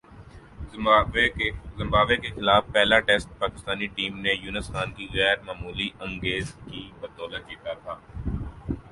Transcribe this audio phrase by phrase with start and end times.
[1.77, 6.81] Zimbabwe کے خلاف پہلا ٹیسٹ پاکستانی ٹیم نے یونس خان کی غیر معمولی اننگز کی
[7.01, 7.93] بدولت جیتا تھا۔